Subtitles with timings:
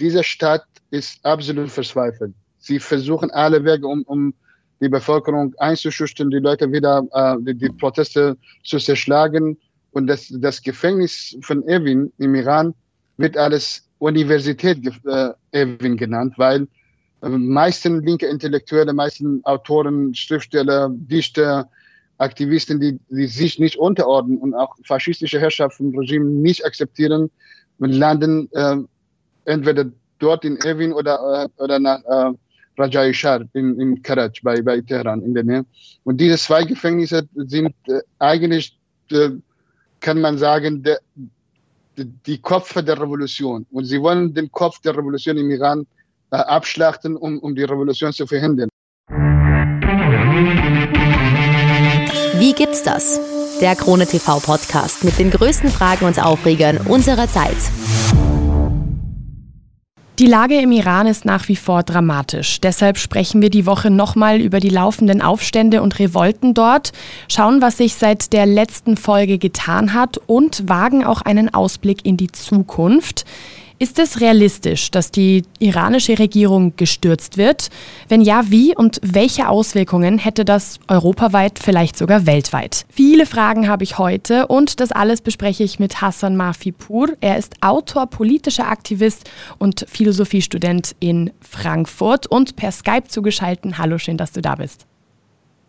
[0.00, 2.34] diese Stadt ist absolut verzweifelt.
[2.58, 4.34] Sie versuchen alle Wege, um, um
[4.80, 9.56] die Bevölkerung einzuschüchtern, die Leute wieder, äh, die, die Proteste zu zerschlagen.
[9.92, 12.74] Und das, das Gefängnis von Evin im Iran
[13.16, 16.68] wird alles Universität äh, Evin genannt, weil
[17.22, 21.68] äh, meisten linke Intellektuelle, meisten Autoren, Schriftsteller, Dichter,
[22.18, 27.30] Aktivisten, die, die sich nicht unterordnen und auch faschistische Herrschaften vom Regime nicht akzeptieren,
[27.78, 28.76] landen äh,
[29.48, 29.86] entweder
[30.18, 32.32] dort in Evin oder, äh, oder nach äh,
[32.76, 35.64] Rajai Shah in, in Karaj bei, bei Teheran in der Nähe.
[36.04, 38.78] Und diese zwei Gefängnisse sind äh, eigentlich,
[39.10, 39.30] äh,
[40.00, 40.98] kann man sagen, der,
[41.96, 43.66] die Köpfe der Revolution.
[43.72, 45.86] Und sie wollen den Kopf der Revolution im Iran
[46.30, 48.68] äh, abschlachten, um, um die Revolution zu verhindern.
[52.38, 53.20] Wie gibt's das?
[53.60, 57.56] Der Krone TV Podcast mit den größten Fragen und Aufregern unserer Zeit.
[60.18, 62.60] Die Lage im Iran ist nach wie vor dramatisch.
[62.60, 66.90] Deshalb sprechen wir die Woche nochmal über die laufenden Aufstände und Revolten dort,
[67.28, 72.16] schauen, was sich seit der letzten Folge getan hat und wagen auch einen Ausblick in
[72.16, 73.26] die Zukunft.
[73.80, 77.70] Ist es realistisch, dass die iranische Regierung gestürzt wird?
[78.08, 82.86] Wenn ja, wie und welche Auswirkungen hätte das europaweit, vielleicht sogar weltweit?
[82.88, 87.10] Viele Fragen habe ich heute und das alles bespreche ich mit Hassan Mafipur.
[87.20, 93.78] Er ist Autor, politischer Aktivist und Philosophiestudent in Frankfurt und per Skype zugeschaltet.
[93.78, 94.86] Hallo, schön, dass du da bist.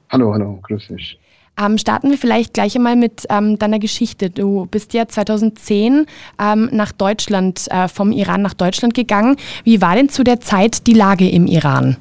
[0.09, 1.19] Hallo, hallo, grüß dich.
[1.59, 4.29] Ähm, starten wir vielleicht gleich einmal mit ähm, deiner Geschichte.
[4.29, 6.05] Du bist ja 2010
[6.41, 9.35] ähm, nach Deutschland, äh, vom Iran nach Deutschland gegangen.
[9.63, 11.97] Wie war denn zu der Zeit die Lage im Iran?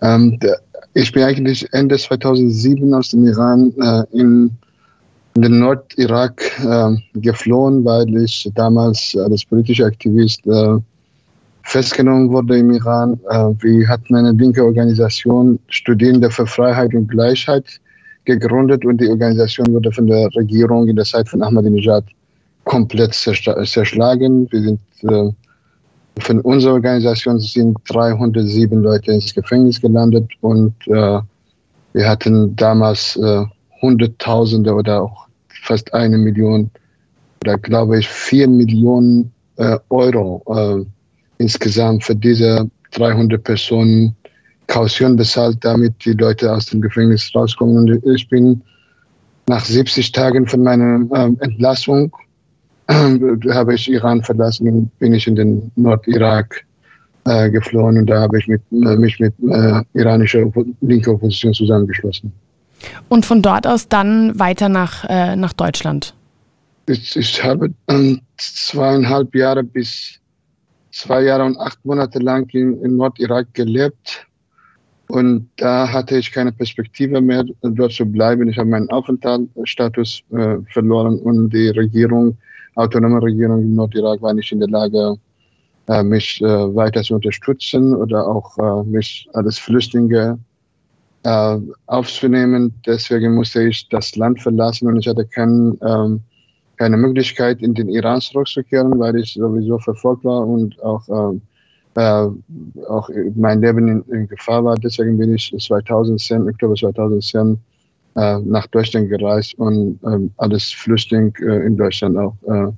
[0.00, 0.38] Ähm,
[0.94, 4.50] ich bin eigentlich Ende 2007 aus dem Iran äh, in,
[5.34, 10.78] in, den Nordirak äh, geflohen, weil ich damals als politischer Aktivist äh,
[11.64, 13.20] festgenommen wurde im Iran.
[13.28, 17.80] Äh, wir hatten eine linke Organisation, Studierende für Freiheit und Gleichheit
[18.28, 22.04] gegründet und die Organisation wurde von der Regierung in der Zeit von Ahmadinejad
[22.64, 24.46] komplett zerschlagen.
[24.50, 25.32] Wir sind äh,
[26.20, 31.20] von unserer Organisation sind 307 Leute ins Gefängnis gelandet und äh,
[31.94, 33.44] wir hatten damals äh,
[33.80, 35.26] Hunderttausende oder auch
[35.62, 36.70] fast eine Million
[37.42, 40.84] oder glaube ich vier Millionen äh, Euro äh,
[41.42, 44.14] insgesamt für diese 300 Personen
[44.68, 47.76] Kaution bezahlt, damit die Leute aus dem Gefängnis rauskommen.
[47.76, 48.62] Und ich bin
[49.48, 52.12] nach 70 Tagen von meiner äh, Entlassung
[52.86, 53.18] äh,
[53.50, 56.64] habe ich Iran verlassen und bin ich in den Nordirak
[57.24, 60.44] äh, geflohen und da habe ich mit, äh, mich mit äh, iranischer
[60.80, 62.32] linker Opposition zusammengeschlossen.
[63.08, 66.14] Und von dort aus dann weiter nach, äh, nach Deutschland?
[66.86, 70.18] Ich, ich habe ähm, zweieinhalb Jahre bis
[70.90, 74.27] zwei Jahre und acht Monate lang in, in Nordirak gelebt
[75.08, 78.48] und da hatte ich keine Perspektive mehr, dort zu bleiben.
[78.48, 82.36] Ich habe meinen Aufenthaltsstatus äh, verloren und die Regierung,
[82.74, 85.16] autonome Regierung im Nordirak war nicht in der Lage,
[85.88, 90.38] äh, mich äh, weiter zu unterstützen oder auch äh, mich als Flüchtlinge
[91.22, 92.74] äh, aufzunehmen.
[92.86, 96.20] Deswegen musste ich das Land verlassen und ich hatte kein, ähm,
[96.76, 101.40] keine Möglichkeit, in den Iran zurückzukehren, weil ich sowieso verfolgt war und auch
[101.96, 102.28] äh,
[102.88, 104.76] auch mein Leben in, in, Gefahr war.
[104.76, 107.58] Deswegen bin ich 2010, Oktober 2010
[108.16, 112.72] äh, nach Deutschland gereist und äh, als Flüchtling äh, in Deutschland auch äh,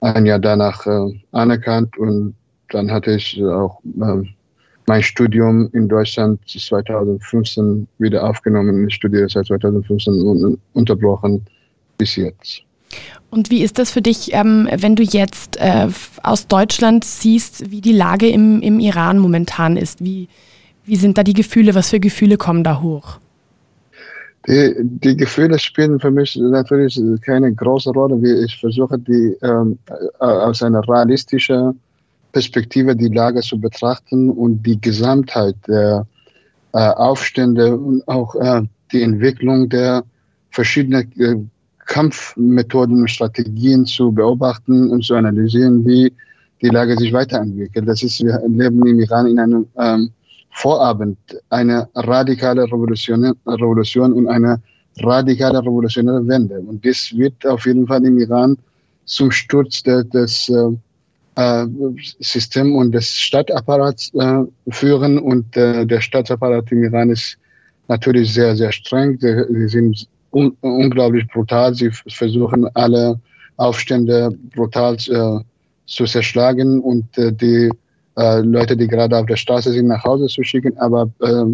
[0.00, 2.34] ein Jahr danach äh, anerkannt und
[2.70, 3.80] dann hatte ich auch
[4.86, 8.86] mein Studium in Deutschland 2015 wieder aufgenommen.
[8.88, 11.44] Ich studiere seit 2015 unterbrochen
[11.96, 12.67] bis jetzt.
[13.30, 15.88] Und wie ist das für dich, ähm, wenn du jetzt äh,
[16.22, 20.02] aus Deutschland siehst, wie die Lage im, im Iran momentan ist?
[20.02, 20.28] Wie,
[20.84, 21.74] wie sind da die Gefühle?
[21.74, 23.18] Was für Gefühle kommen da hoch?
[24.46, 28.44] Die, die Gefühle spielen für mich natürlich keine große Rolle.
[28.44, 31.78] Ich versuche, die ähm, äh, aus einer realistischen
[32.32, 36.06] Perspektive die Lage zu betrachten und die Gesamtheit der
[36.72, 38.62] äh, Aufstände und auch äh,
[38.92, 40.04] die Entwicklung der
[40.50, 41.36] verschiedenen äh,
[41.88, 46.12] Kampfmethoden und Strategien zu beobachten und zu analysieren, wie
[46.60, 47.88] die Lage sich weiterentwickelt.
[47.88, 50.10] Das ist, wir leben im Iran in einem ähm,
[50.50, 51.18] Vorabend
[51.50, 54.60] eine radikale Revolution, Revolution und eine
[55.00, 56.60] radikale revolutionäre Wende.
[56.60, 58.58] Und das wird auf jeden Fall im Iran
[59.04, 60.70] zum Sturz de, des äh,
[61.36, 61.66] äh
[62.20, 65.18] Systems und des Stadtapparats äh, führen.
[65.18, 67.38] Und äh, der Staatsapparat im Iran ist
[67.86, 69.18] natürlich sehr, sehr streng.
[69.20, 71.74] Sie sind un unglaublich brutal.
[71.74, 73.20] Sie versuchen alle
[73.56, 75.40] Aufstände brutal äh,
[75.86, 77.70] zu zerschlagen und äh, die
[78.16, 80.76] äh, Leute, die gerade auf der Straße sind, nach Hause zu schicken.
[80.78, 81.44] Aber äh,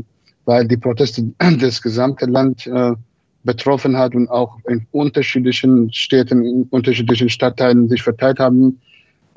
[0.44, 1.24] weil die Proteste
[1.60, 2.92] das gesamte Land äh,
[3.44, 8.80] betroffen hat und auch in unterschiedlichen Städten, in unterschiedlichen Stadtteilen sich verteilt haben,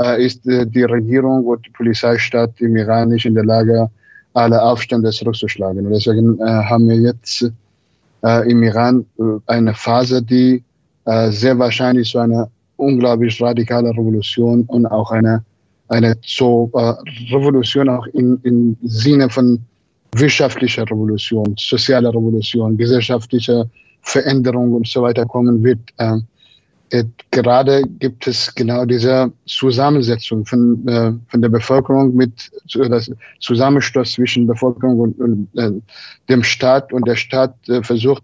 [0.02, 3.90] äh, ist äh, die Regierung und die Polizeistaat im Iran nicht in der Lage,
[4.34, 5.86] alle Aufstände zurückzuschlagen.
[5.86, 7.52] Und deswegen haben wir jetzt
[8.24, 10.64] äh, im Iran äh, eine Phase, die
[11.06, 15.44] äh, sehr wahrscheinlich zu einer unglaublich radikalen Revolution und auch eine,
[15.88, 16.94] eine so, äh,
[17.34, 19.60] Revolution auch im in, in Sinne von
[20.16, 23.66] wirtschaftlicher Revolution, sozialer Revolution, gesellschaftlicher
[24.02, 25.80] Veränderung und so weiter kommen wird.
[26.90, 32.50] Äh, gerade gibt es genau diese Zusammensetzung von, äh, von der Bevölkerung mit
[32.90, 33.12] das
[33.42, 35.72] Zusammenschluss zwischen Bevölkerung und, und äh,
[36.30, 38.24] dem Staat und der Staat äh, versucht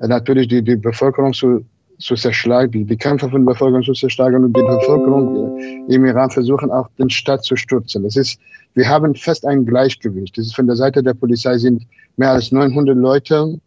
[0.00, 1.64] äh, natürlich die, die Bevölkerung zu,
[1.98, 6.04] zu zerschlagen, die, die Kämpfe von der Bevölkerung zu zerschlagen und die Bevölkerung äh, im
[6.04, 8.02] Iran versuchen auch den Staat zu stürzen.
[8.02, 8.40] Das ist,
[8.74, 10.36] wir haben fest ein Gleichgewicht.
[10.36, 13.60] Das ist von der Seite der Polizei sind mehr als 900 Leute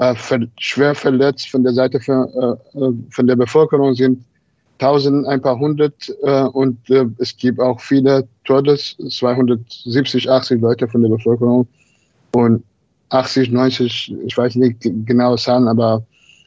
[0.00, 0.14] äh,
[0.58, 4.24] schwer verletzt von der Seite von, äh, äh, von der Bevölkerung sind
[4.78, 10.88] tausend, ein paar hundert äh, und äh, es gibt auch viele Todes, 270, 80 Leute
[10.88, 11.68] von der Bevölkerung
[12.32, 12.64] und
[13.10, 16.02] 80, 90, ich weiß nicht genau Zahlen, aber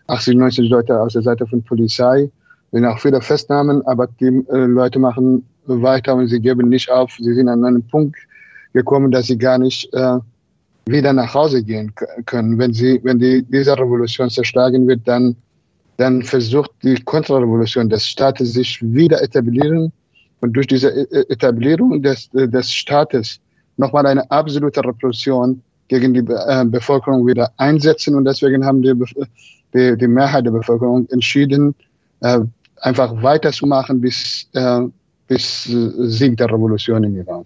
[0.07, 2.29] 80, 90 Leute aus der Seite von Polizei.
[2.71, 7.11] sind auch viele Festnahmen, aber die äh, Leute machen weiter und sie geben nicht auf.
[7.19, 8.17] Sie sind an einen Punkt
[8.73, 10.17] gekommen, dass sie gar nicht äh,
[10.85, 11.93] wieder nach Hause gehen
[12.25, 12.57] können.
[12.57, 15.35] Wenn sie, wenn die, diese Revolution zerschlagen wird, dann,
[15.97, 19.91] dann versucht die Kontrarevolution des Staates sich wieder etablieren
[20.41, 23.39] und durch diese e-, e-, Etablierung des, des Staates
[23.77, 28.93] nochmal eine absolute Repression gegen die äh, Bevölkerung wieder einsetzen und deswegen haben die,
[29.73, 31.75] die, die Mehrheit der Bevölkerung entschieden,
[32.21, 32.39] äh,
[32.81, 34.81] einfach weiterzumachen bis, äh,
[35.27, 37.45] bis Sieg der Revolution im Iran.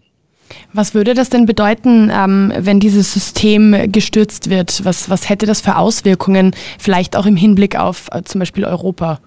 [0.73, 4.83] Was würde das denn bedeuten, ähm, wenn dieses System gestürzt wird?
[4.85, 9.19] Was, was hätte das für Auswirkungen, vielleicht auch im Hinblick auf äh, zum Beispiel Europa?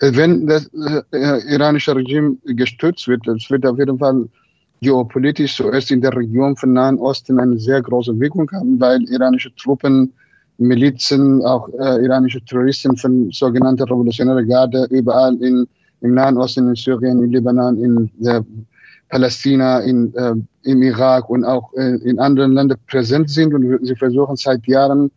[0.00, 0.70] Äh, wenn das
[1.12, 4.28] äh, iranische Regime gestürzt wird, das wird auf jeden Fall
[4.80, 9.54] geopolitisch zuerst in der Region von Nahen Osten eine sehr große Wirkung haben, weil iranische
[9.56, 10.12] Truppen,
[10.58, 15.66] Milizen, auch äh, iranische Terroristen von sogenannter revolutionärer Garde überall in,
[16.00, 18.44] im Nahen Osten, in Syrien, in Libanon, in der
[19.08, 23.96] Palästina, in, äh, im Irak und auch äh, in anderen Ländern präsent sind und sie
[23.96, 25.10] versuchen seit Jahren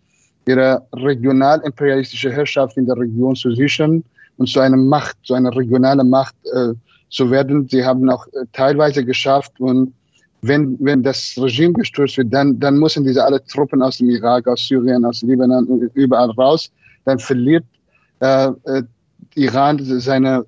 [0.48, 4.04] ihre regional-imperialistische Herrschaft in der Region zu sichern
[4.38, 6.74] und zu einer Macht, zu einer regionalen Macht äh,
[7.10, 7.68] zu werden.
[7.69, 9.94] Sie haben auch äh, teilweise geschafft und
[10.42, 14.48] wenn, wenn das Regime gestürzt wird, dann, dann müssen diese alle Truppen aus dem Irak,
[14.48, 16.72] aus Syrien, aus Libanon, überall raus.
[17.06, 17.66] Dann verliert
[18.19, 18.83] äh, äh,
[19.36, 20.45] Iran seine,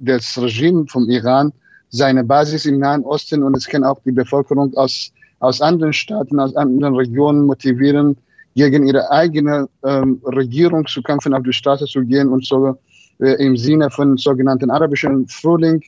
[0.00, 1.52] das Regime vom Iran
[1.94, 6.40] seine Basis im Nahen Osten und es kann auch die Bevölkerung aus, aus anderen Staaten,
[6.40, 8.16] aus anderen Regionen motivieren,
[8.56, 12.76] gegen ihre eigene ähm, Regierung zu kämpfen, auf die Straße zu gehen und so
[13.20, 15.82] äh, im Sinne von sogenannten arabischen Frühling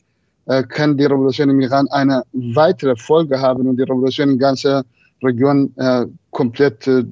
[0.45, 4.83] äh, kann die Revolution im Iran eine weitere Folge haben und die Revolution in ganzer
[5.23, 7.03] Region äh, komplett äh,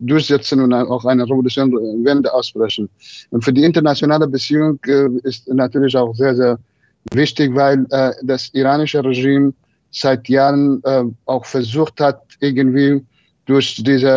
[0.00, 2.88] durchsetzen und auch eine Revolutionwende ausbrechen.
[3.30, 6.58] Und für die internationale Beziehung äh, ist natürlich auch sehr, sehr
[7.12, 9.52] wichtig, weil äh, das iranische Regime
[9.90, 13.04] seit Jahren äh, auch versucht hat, irgendwie
[13.46, 14.08] durch diese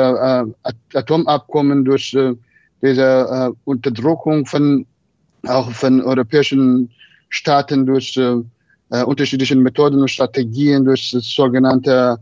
[0.64, 2.34] äh, Atomabkommen, durch äh,
[2.82, 4.86] diese äh, Unterdrückung von
[5.48, 6.90] auch von europäischen
[7.30, 8.38] Staaten durch äh,
[8.92, 12.18] äh, unterschiedliche Methoden und Strategien, durch sogenannte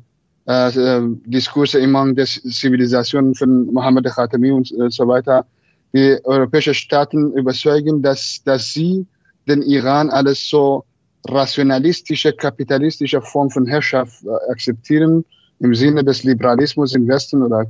[0.47, 5.45] äh, äh Diskurse im der Zivilisation von Mohammed Khatami und äh, so weiter,
[5.93, 9.05] die europäischen Staaten überzeugen, dass, dass sie
[9.47, 10.85] den Iran alles so
[11.27, 15.23] rationalistische, kapitalistische Form von Herrschaft äh, akzeptieren
[15.59, 17.65] im Sinne des Liberalismus im Westen oder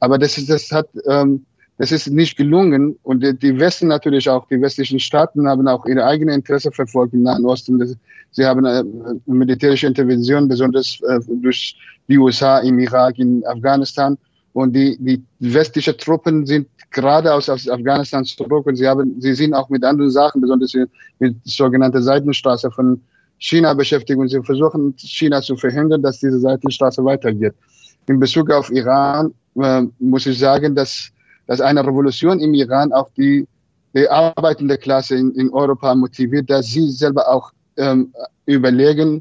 [0.00, 1.44] aber das ist das hat ähm,
[1.76, 5.84] das ist nicht gelungen und die, die Westen natürlich auch die westlichen Staaten haben auch
[5.86, 7.98] ihre eigene Interesse verfolgt im Nahen Osten.
[8.30, 8.84] Sie haben äh,
[9.26, 11.76] militärische Intervention besonders äh, durch
[12.06, 14.16] die USA im Irak, in Afghanistan
[14.54, 19.34] und die, die westlichen Truppen sind gerade aus, aus Afghanistan zurück und sie haben, sie
[19.34, 20.72] sind auch mit anderen Sachen, besonders
[21.18, 23.00] mit sogenannter Seitenstraße von
[23.38, 27.54] China beschäftigt und sie versuchen, China zu verhindern, dass diese Seitenstraße weitergeht.
[28.06, 31.10] In Bezug auf Iran äh, muss ich sagen, dass,
[31.48, 33.48] dass eine Revolution im Iran auch die,
[33.92, 38.12] die arbeitende Klasse in, in Europa motiviert, dass sie selber auch ähm,
[38.46, 39.20] überlegen,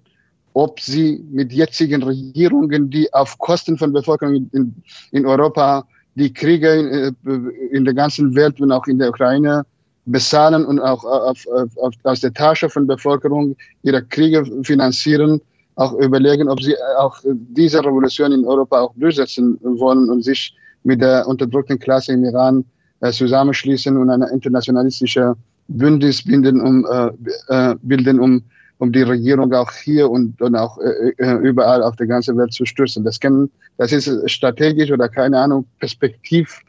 [0.53, 4.75] ob sie mit jetzigen Regierungen, die auf Kosten von Bevölkerung in,
[5.11, 9.65] in Europa die Kriege in, äh, in der ganzen Welt und auch in der Ukraine
[10.05, 15.41] bezahlen und auch auf, auf, aus der Tasche von Bevölkerung ihre Kriege finanzieren,
[15.75, 21.01] auch überlegen, ob sie auch diese Revolution in Europa auch durchsetzen wollen und sich mit
[21.01, 22.65] der unterdrückten Klasse im Iran
[22.99, 25.35] äh, zusammenschließen und eine internationalistische
[25.67, 27.11] Bündnis bilden, um, äh,
[27.47, 28.43] äh, bilden, um,
[28.79, 32.53] um die Regierung auch hier und, und auch äh, äh überall auf der ganzen Welt
[32.53, 33.03] zu stürzen.
[33.03, 36.59] Das, kann, das ist strategisch oder keine Ahnung, perspektiv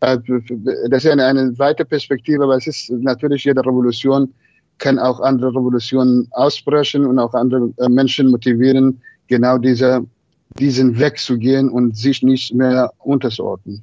[0.00, 0.18] äh,
[0.90, 4.32] das ist eine, eine weite Perspektive, aber es ist natürlich jede Revolution
[4.78, 10.04] kann auch andere Revolutionen ausbrechen und auch andere äh, Menschen motivieren, genau diese,
[10.58, 13.82] diesen Weg zu gehen und sich nicht mehr unterzuordnen.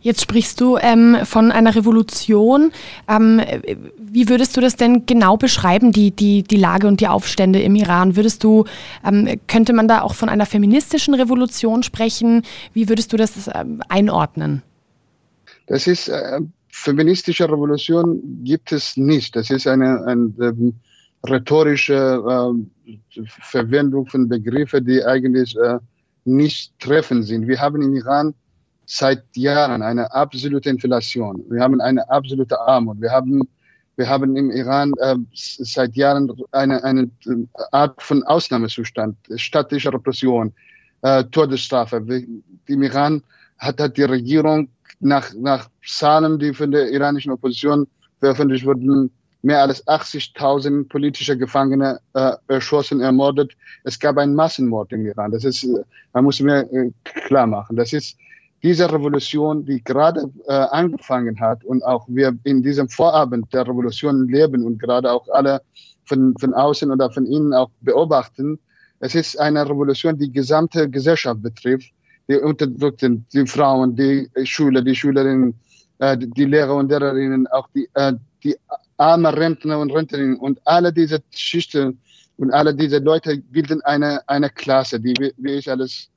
[0.00, 2.72] Jetzt sprichst du ähm, von einer Revolution.
[3.08, 3.40] Ähm,
[3.98, 7.74] wie würdest du das denn genau beschreiben, die, die, die Lage und die Aufstände im
[7.74, 8.16] Iran?
[8.16, 8.64] Würdest du,
[9.04, 12.42] ähm, könnte man da auch von einer feministischen Revolution sprechen?
[12.72, 14.62] Wie würdest du das ähm, einordnen?
[15.66, 19.34] Das ist äh, feministische Revolution gibt es nicht.
[19.36, 20.72] Das ist eine, eine, eine
[21.26, 22.54] rhetorische
[22.86, 25.78] äh, Verwendung von Begriffen, die eigentlich äh,
[26.24, 27.48] nicht treffend sind.
[27.48, 28.34] Wir haben im Iran
[28.86, 31.44] seit Jahren eine absolute Inflation.
[31.48, 33.00] Wir haben eine absolute Armut.
[33.00, 33.48] Wir haben,
[33.96, 37.10] wir haben im Iran äh, seit Jahren eine, eine
[37.72, 40.52] Art von Ausnahmezustand, staatliche Repression,
[41.02, 42.04] äh, Todesstrafe.
[42.66, 43.22] Im Iran
[43.58, 44.68] hat, hat die Regierung
[45.00, 47.86] nach, nach Zahlen, die von der iranischen Opposition
[48.20, 49.10] veröffentlicht wurden,
[49.42, 53.52] mehr als 80.000 politische Gefangene äh, erschossen, ermordet.
[53.84, 55.32] Es gab einen Massenmord im Iran.
[55.32, 56.90] Das ist, äh, man muss mir äh,
[57.26, 57.76] klar machen.
[57.76, 58.16] Das ist
[58.64, 64.26] diese Revolution, die gerade äh, angefangen hat und auch wir in diesem Vorabend der Revolution
[64.26, 65.60] leben und gerade auch alle
[66.06, 68.58] von, von außen oder von innen auch beobachten.
[69.00, 71.92] Es ist eine Revolution, die gesamte Gesellschaft betrifft
[72.26, 75.54] die Unterdrückten, die Frauen, die Schüler, die Schülerinnen,
[75.98, 78.56] äh, die Lehrer und Lehrerinnen, auch die, äh, die
[78.96, 82.00] armen Rentner und Rentnerinnen und alle diese Schichten
[82.38, 86.08] und alle diese Leute bilden eine, eine Klasse, die wie ich als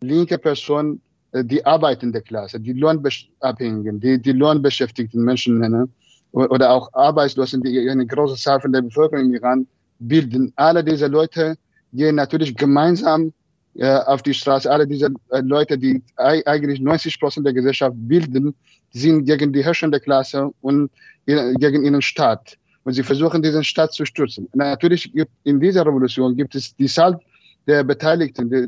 [0.00, 1.00] linke Person
[1.32, 5.88] die arbeitende Klasse, die Lohnabhängigen, die, die Lohnbeschäftigten Menschen nenne,
[6.32, 9.66] oder auch Arbeitslosen, die eine große Zahl von der Bevölkerung im Iran
[9.98, 10.52] bilden.
[10.56, 11.56] Alle diese Leute
[11.92, 13.32] gehen natürlich gemeinsam
[13.74, 14.70] äh, auf die Straße.
[14.70, 18.54] Alle diese äh, Leute, die eigentlich 90 Prozent der Gesellschaft bilden,
[18.90, 20.90] sind gegen die herrschende Klasse und
[21.24, 22.58] gegen ihren Staat.
[22.84, 24.48] Und sie versuchen, diesen Staat zu stürzen.
[24.54, 27.18] Natürlich gibt in dieser Revolution gibt es die Zahl
[27.66, 28.66] der Beteiligten, die,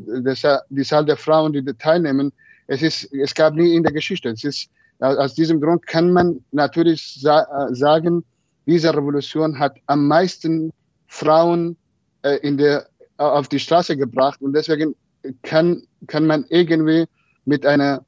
[0.69, 2.31] die Zahl der Frauen, die teilnehmen.
[2.67, 4.29] Es ist, es gab nie in der Geschichte.
[4.29, 4.69] Es ist,
[4.99, 8.23] aus diesem Grund kann man natürlich sa äh, sagen,
[8.65, 10.71] diese Revolution hat am meisten
[11.07, 11.77] Frauen
[12.23, 14.93] äh, in der auf die Straße gebracht und deswegen
[15.41, 17.05] kann, kann man irgendwie
[17.45, 18.05] mit einer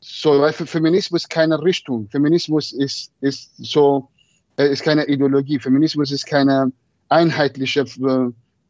[0.00, 2.08] so, weil Feminismus keine Richtung.
[2.10, 4.08] Feminismus ist, ist so,
[4.56, 5.58] äh, ist keine Ideologie.
[5.58, 6.72] Feminismus ist keine
[7.08, 7.84] einheitliche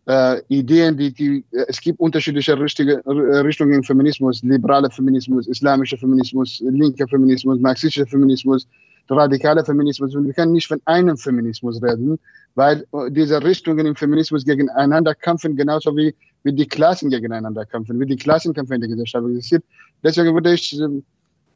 [0.08, 6.60] äh, Ideen, die, die, es gibt unterschiedliche richtige, Richtungen im Feminismus, liberaler Feminismus, islamischer Feminismus,
[6.60, 8.66] linker Feminismus, marxistischer Feminismus,
[9.10, 10.14] radikaler Feminismus.
[10.14, 12.18] Und wir können nicht von einem Feminismus reden,
[12.54, 18.00] weil äh, diese Richtungen im Feminismus gegeneinander kämpfen, genauso wie, wie die Klassen gegeneinander kämpfen,
[18.00, 19.64] wie die Klassenkämpfe in der Gesellschaft existiert.
[20.02, 20.80] Deswegen würde ich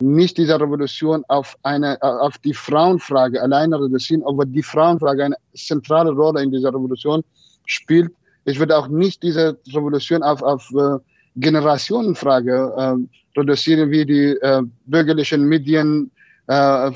[0.00, 5.36] nicht diese Revolution auf, eine, äh, auf die Frauenfrage alleine reduzieren, aber die Frauenfrage eine
[5.54, 7.24] zentrale Rolle in dieser Revolution
[7.64, 8.12] spielt.
[8.44, 10.98] Ich würde auch nicht diese Revolution auf, auf äh,
[11.36, 16.10] Generationenfrage äh, reduzieren, wie die äh, bürgerlichen Medien,
[16.48, 16.90] äh,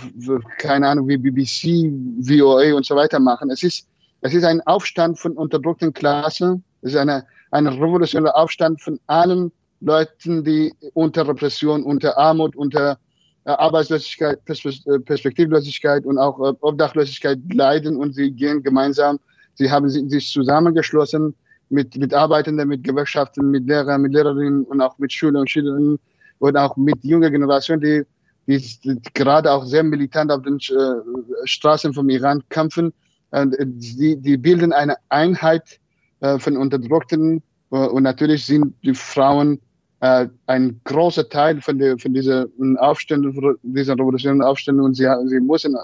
[0.59, 3.51] keine Ahnung, wie BBC, VOA und so weiter machen.
[3.51, 3.87] Es ist
[4.27, 6.65] es ist ein Aufstand von unterdrückten Klassen.
[6.83, 12.99] Es ist eine, ein revolutionärer Aufstand von allen Leuten, die unter Repression, unter Armut, unter
[13.45, 19.21] äh, Arbeitslosigkeit, äh, Perspektivlosigkeit und auch Obdachlosigkeit leiden und sie gehen gemeinsam.
[19.57, 21.35] Sie haben sich zusammengeschlossen
[21.69, 25.99] mit, mit Arbeitenden, mit Gewerkschaften, mit Lehrern, mit Lehrerinnen und auch mit Schülern und Schülerinnen
[26.39, 28.03] und auch mit junger Generation, die,
[28.47, 32.93] die, gerade auch sehr militant auf den äh, Straßen vom Iran kämpfen.
[33.31, 35.81] Äh, die, die bilden eine Einheit
[36.21, 39.61] äh, von Unterdrückten äh, und natürlich sind die Frauen
[39.99, 42.47] ein großer Teil von, der, von dieser
[42.77, 45.75] Aufständen, dieser revolutionären Aufständen und sie, sie müssen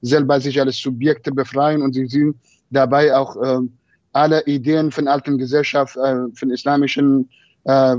[0.00, 1.82] selber sich als Subjekte befreien.
[1.82, 2.36] Und sie sind
[2.70, 3.36] dabei auch
[4.12, 7.28] alle Ideen von alten Gesellschaft, von islamischen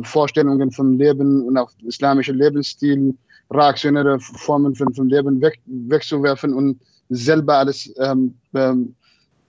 [0.03, 3.15] Vorstellungen vom Leben und auch islamischen Lebensstil,
[3.51, 8.95] reaktionäre Formen von, von Leben weg, wegzuwerfen und selber als ähm, ähm,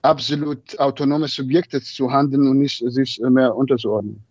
[0.01, 4.21] absolut autonome Subjekte zu handeln und nicht sich mehr unterzuordnen.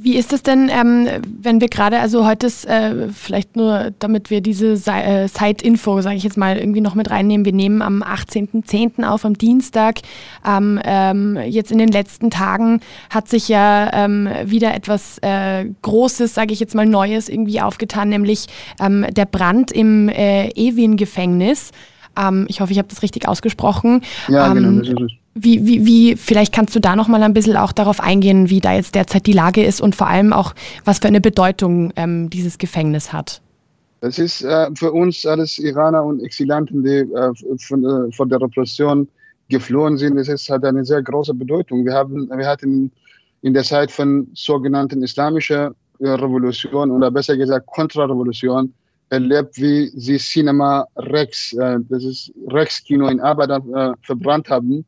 [0.00, 4.30] Wie ist es denn, ähm, wenn wir gerade, also heute ist äh, vielleicht nur, damit
[4.30, 7.44] wir diese äh, Side-Info, sage ich jetzt mal, irgendwie noch mit reinnehmen.
[7.44, 9.04] Wir nehmen am 18.10.
[9.04, 9.96] auf, am Dienstag.
[10.46, 16.32] Ähm, ähm, jetzt in den letzten Tagen hat sich ja ähm, wieder etwas äh, Großes,
[16.32, 18.46] sage ich jetzt mal, Neues irgendwie aufgetan, nämlich
[18.80, 21.72] ähm, der Brand im äh, Ewin-Gefängnis.
[22.16, 24.02] Ähm, ich hoffe, ich habe das richtig ausgesprochen.
[24.28, 24.78] Ja, genau.
[24.78, 28.00] Das ist wie, wie, wie, vielleicht kannst du da noch mal ein bisschen auch darauf
[28.00, 30.54] eingehen, wie da jetzt derzeit die Lage ist und vor allem auch,
[30.84, 33.40] was für eine Bedeutung ähm, dieses Gefängnis hat.
[34.00, 38.40] Das ist äh, für uns alles Iraner und Exilanten, die äh, von, äh, von, der
[38.40, 39.08] Repression
[39.48, 40.16] geflohen sind.
[40.16, 41.84] Das ist, hat eine sehr große Bedeutung.
[41.84, 42.92] Wir, haben, wir hatten
[43.42, 48.72] in der Zeit von sogenannten islamischer äh, Revolution oder besser gesagt Kontrarevolution
[49.10, 54.84] erlebt, wie sie Cinema Rex, äh, das ist Rex-Kino in Abadan, äh, verbrannt haben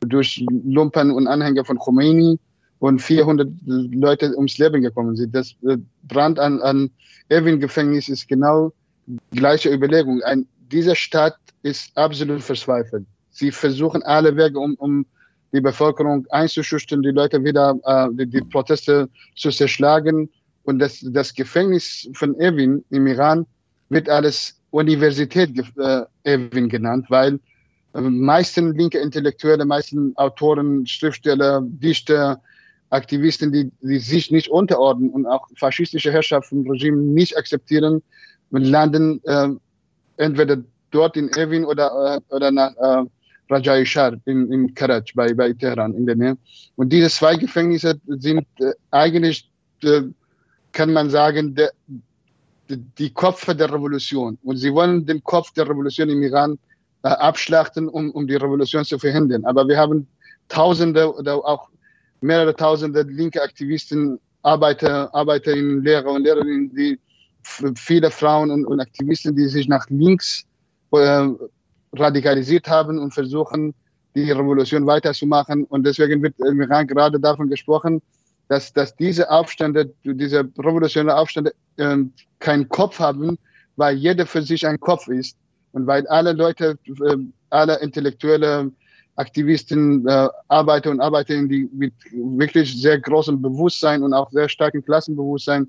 [0.00, 2.38] durch Lumpen und Anhänger von Khomeini
[2.78, 5.34] und 400 Leute ums Leben gekommen sind.
[5.34, 6.90] Das äh, Brand an, an
[7.28, 8.72] Erwin-Gefängnis ist genau
[9.32, 10.22] gleiche Überlegung.
[10.22, 13.06] Ein, diese Stadt ist absolut verzweifelt.
[13.30, 15.06] Sie versuchen alle Wege, um, um
[15.52, 20.28] die Bevölkerung einzuschüchtern, die Leute wieder, äh, die, die, Proteste zu zerschlagen.
[20.64, 23.46] Und das, das Gefängnis von Erwin im Iran
[23.88, 27.40] wird alles Universität äh, Erwin genannt, weil
[27.94, 32.40] meisten linke Intellektuelle, meisten Autoren, Schriftsteller, Dichter,
[32.90, 38.02] Aktivisten, die, die sich nicht unterordnen und auch faschistische Herrschaft vom Regime nicht akzeptieren,
[38.50, 39.48] landen äh,
[40.16, 40.58] entweder
[40.90, 43.04] dort in Evin oder, äh, oder nach äh,
[43.50, 43.84] Rajai
[44.24, 46.38] in, in Karaj bei, bei Teheran in der Nähe.
[46.76, 49.50] Und diese zwei Gefängnisse sind äh, eigentlich,
[49.82, 50.02] äh,
[50.72, 51.72] kann man sagen, der,
[52.68, 54.38] die Köpfe der Revolution.
[54.42, 56.58] Und sie wollen den Kopf der Revolution im Iran
[57.02, 59.44] äh, abschlachten, um, um die Revolution zu verhindern.
[59.44, 60.06] Aber wir haben
[60.48, 61.68] Tausende oder auch
[62.20, 66.98] mehrere Tausende linke Aktivisten, Arbeiter, Arbeiterinnen, Lehrer und Lehrerinnen, die
[67.76, 70.44] viele Frauen und, und Aktivisten, die sich nach links
[70.92, 71.28] äh,
[71.92, 73.74] radikalisiert haben und versuchen,
[74.14, 75.64] die Revolution weiterzumachen.
[75.64, 78.02] Und deswegen wird im Iran gerade davon gesprochen,
[78.48, 81.96] dass, dass diese Aufstände, diese revolutionären Aufstände äh,
[82.38, 83.38] keinen Kopf haben,
[83.76, 85.36] weil jeder für sich ein Kopf ist
[85.72, 87.16] und weil alle Leute, äh,
[87.50, 88.70] alle intellektuelle
[89.16, 94.84] Aktivisten, äh, Arbeiter und Arbeiterinnen, die mit wirklich sehr großem Bewusstsein und auch sehr starken
[94.84, 95.68] Klassenbewusstsein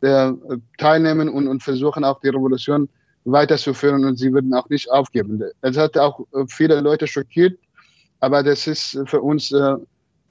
[0.00, 0.32] äh,
[0.78, 2.88] teilnehmen und, und versuchen auch die Revolution
[3.24, 5.42] weiterzuführen und sie würden auch nicht aufgeben.
[5.60, 7.58] Es hat auch viele Leute schockiert,
[8.20, 9.74] aber das ist für uns äh,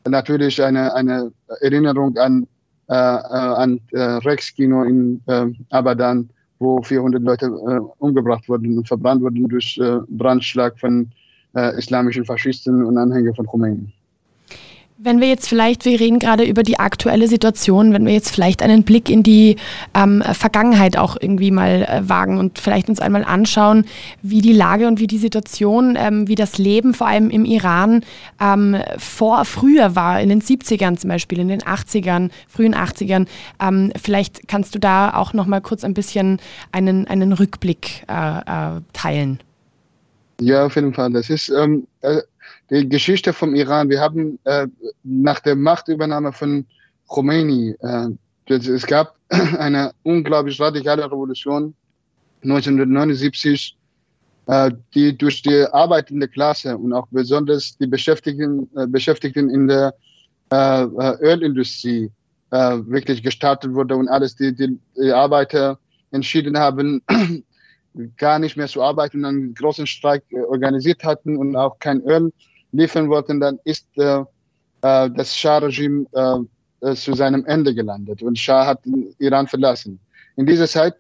[0.08, 2.48] natürlich eine, eine Erinnerung an,
[2.88, 8.88] äh, an äh, Rex Kino in äh, Abadan, wo 400 Leute äh, umgebracht wurden und
[8.88, 11.10] verbrannt wurden durch äh, Brandschlag von
[11.56, 13.94] äh, islamischen Faschisten und Anhängern von Khomeini.
[15.00, 18.64] Wenn wir jetzt vielleicht, wir reden gerade über die aktuelle Situation, wenn wir jetzt vielleicht
[18.64, 19.58] einen Blick in die
[19.94, 23.86] ähm, Vergangenheit auch irgendwie mal äh, wagen und vielleicht uns einmal anschauen,
[24.24, 28.04] wie die Lage und wie die Situation, ähm, wie das Leben vor allem im Iran
[28.42, 33.28] ähm, vor früher war, in den 70ern zum Beispiel, in den 80ern, frühen 80ern.
[33.62, 36.40] Ähm, vielleicht kannst du da auch noch mal kurz ein bisschen
[36.72, 39.40] einen, einen Rückblick äh, äh, teilen.
[40.40, 41.12] Ja, auf jeden Fall.
[41.12, 42.22] Das ist ähm, äh,
[42.70, 43.90] die Geschichte vom Iran.
[43.90, 44.68] Wir haben äh,
[45.04, 46.66] nach der Machtübernahme von
[47.08, 48.10] Khomeini, äh,
[48.50, 51.74] es gab eine unglaublich radikale Revolution
[52.44, 53.76] 1979,
[54.48, 59.94] äh, die durch die arbeitende Klasse und auch besonders die Beschäftigten, äh, Beschäftigten in der
[60.52, 62.12] äh, äh, Ölindustrie
[62.50, 65.78] wirklich gestartet wurde und alles die, die, die Arbeiter
[66.12, 67.02] entschieden haben,
[68.18, 72.32] gar nicht mehr zu arbeiten und einen großen Streik organisiert hatten und auch kein Öl
[72.72, 74.20] liefern wollten, dann ist äh,
[74.82, 76.06] äh, das Schah-Regime
[76.82, 78.82] äh, zu seinem Ende gelandet und Schah hat
[79.18, 80.00] Iran verlassen.
[80.36, 80.96] In dieser Zeit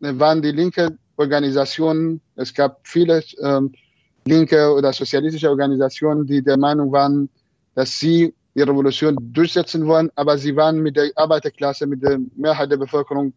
[0.00, 3.72] waren die linke Organisationen, es gab viele ähm,
[4.26, 7.30] linke oder sozialistische Organisationen, die der Meinung waren,
[7.74, 12.70] dass sie die Revolution durchsetzen wollen, aber sie waren mit der Arbeiterklasse, mit der Mehrheit
[12.70, 13.32] der Bevölkerung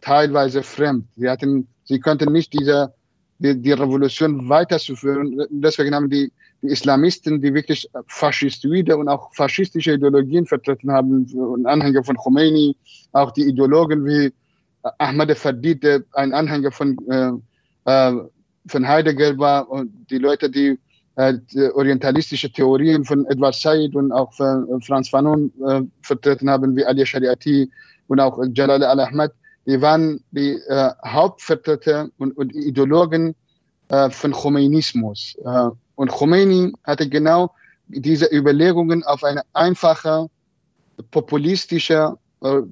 [0.00, 1.06] teilweise fremd.
[1.16, 2.92] Sie hatten, sie konnten nicht diese
[3.42, 5.44] die, die Revolution weiterzuführen.
[5.50, 6.32] Deswegen haben die,
[6.62, 12.76] die Islamisten, die wirklich faschistoide und auch faschistische Ideologien vertreten haben, und Anhänger von Khomeini,
[13.12, 14.32] auch die Ideologen wie
[14.98, 17.32] Ahmad Fadid, ein Anhänger von, äh,
[17.90, 18.14] äh,
[18.66, 20.78] von Heidegger war, und die Leute, die,
[21.16, 26.76] äh, die orientalistische Theorien von Edward Said und auch von Franz Fanon äh, vertreten haben,
[26.76, 27.70] wie Ali Shariati
[28.06, 29.32] und auch Jalal al-Ahmad
[29.66, 33.34] die waren die äh, Hauptvertreter und, und Ideologen
[33.88, 35.36] äh, von Khomeinismus.
[36.02, 37.54] Und Khomeini hatte genau
[37.86, 40.26] diese Überlegungen auf eine einfache,
[41.12, 42.62] populistische äh,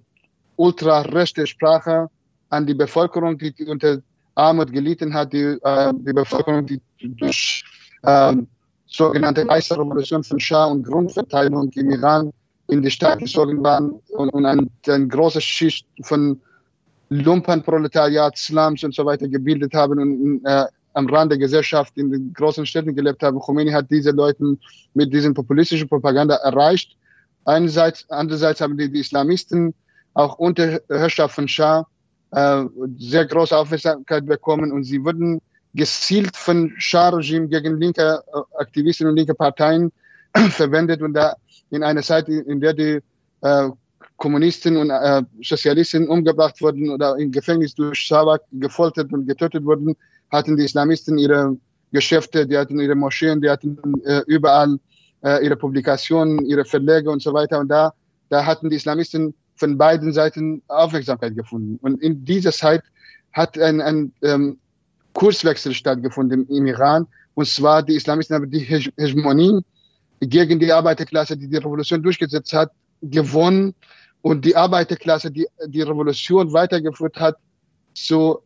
[0.56, 2.10] ultrarechte Sprache
[2.48, 3.98] an die Bevölkerung, die unter
[4.34, 7.64] Armut gelitten hat, die, äh, die Bevölkerung, die durch
[8.02, 8.34] äh,
[8.88, 12.32] sogenannte Weiße Revolution von Schah und Grundverteilung im Iran
[12.66, 16.40] in die Stadt gezogen waren und, und eine, eine große Schicht von
[17.10, 22.32] Lumpenproletariat, Slums und so weiter gebildet haben und äh, am Rand der Gesellschaft in den
[22.32, 23.38] großen Städten gelebt haben.
[23.38, 24.56] Khomeini hat diese Leute
[24.94, 26.96] mit diesen populistischen Propaganda erreicht.
[27.44, 29.74] Einerseits, andererseits haben die, die Islamisten
[30.14, 31.86] auch unter Herrschaft von Schah
[32.32, 32.64] äh,
[32.98, 35.40] sehr große Aufmerksamkeit bekommen und sie wurden
[35.74, 39.92] gezielt von Schah-Regime gegen linke äh, Aktivisten und linke Parteien
[40.50, 41.36] verwendet und da
[41.70, 43.00] in einer Zeit, in der die
[43.42, 43.68] äh,
[44.16, 49.96] Kommunisten und äh, Sozialisten umgebracht wurden oder im Gefängnis durch Sabak gefoltert und getötet wurden,
[50.30, 51.56] hatten die Islamisten ihre
[51.92, 54.78] Geschäfte, die hatten ihre Moscheen, die hatten äh, überall
[55.22, 57.58] äh, ihre Publikationen, ihre Verlage und so weiter.
[57.58, 57.92] Und da,
[58.28, 61.78] da hatten die Islamisten von beiden Seiten Aufmerksamkeit gefunden.
[61.82, 62.82] Und in dieser Zeit
[63.32, 64.58] hat ein, ein ähm,
[65.12, 67.06] Kurswechsel stattgefunden im Iran.
[67.34, 69.60] Und zwar die Islamisten haben die Hegemonie
[70.20, 72.70] gegen die Arbeiterklasse, die die Revolution durchgesetzt hat,
[73.02, 73.74] gewonnen
[74.22, 77.36] und die Arbeiterklasse, die die Revolution weitergeführt hat,
[77.94, 78.42] so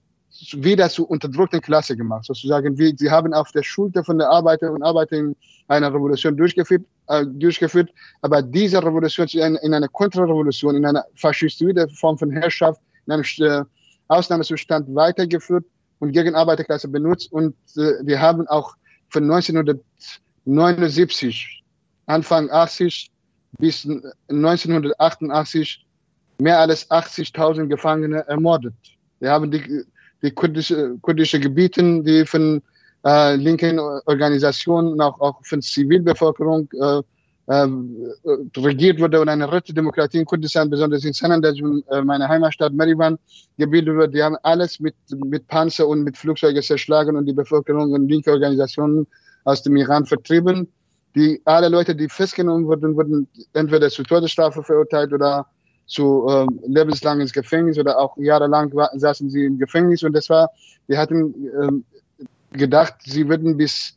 [0.52, 2.24] wieder zu unterdrückten Klasse gemacht.
[2.24, 5.36] Sozusagen, wie, sie haben auf der Schulter von der Arbeiter und Arbeiter in
[5.68, 7.90] einer Revolution durchgeführt, äh, durchgeführt,
[8.22, 13.24] aber diese Revolution in, in einer Kontrarevolution, in einer faschistoiden Form von Herrschaft, in einem
[13.38, 13.62] äh,
[14.08, 15.64] Ausnahmezustand weitergeführt
[15.98, 17.32] und gegen Arbeiterklasse benutzt.
[17.32, 18.74] Und äh, wir haben auch
[19.08, 21.62] von 1979,
[22.06, 23.10] Anfang 80
[23.58, 23.88] bis
[24.28, 25.86] 1988
[26.38, 28.74] mehr als 80.000 Gefangene ermordet.
[29.20, 29.84] Wir haben die,
[30.24, 32.62] die kurdische, kurdische Gebiete, die von
[33.04, 37.02] äh, linken Organisationen, auch, auch von Zivilbevölkerung äh,
[37.46, 37.68] äh,
[38.56, 41.60] regiert wurde und eine rechte Demokratie in Kurdistan, besonders in Sanandaj,
[41.90, 43.18] äh, meine Heimatstadt Meriban,
[43.58, 44.08] gebildet wurde.
[44.08, 44.94] Die haben alles mit,
[45.26, 49.06] mit Panzer und mit Flugzeugen zerschlagen und die Bevölkerung und linke Organisationen
[49.44, 50.68] aus dem Iran vertrieben.
[51.14, 55.46] Die, alle Leute, die festgenommen wurden, wurden entweder zur Todesstrafe verurteilt oder
[55.86, 60.02] zu ähm, lebenslang ins Gefängnis oder auch jahrelang saßen sie im Gefängnis.
[60.02, 60.50] Und das war,
[60.86, 61.84] wir hatten ähm,
[62.52, 63.96] gedacht, sie würden bis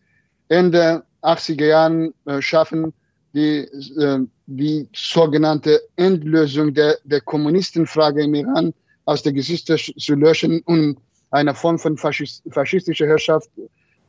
[0.49, 2.93] Ende 80er Jahren äh, schaffen,
[3.33, 8.73] die, äh, die sogenannte Endlösung der, der Kommunistenfrage im Iran
[9.05, 10.97] aus der Geschichte zu löschen und
[11.31, 13.49] eine Form von Faschist, faschistischer Herrschaft,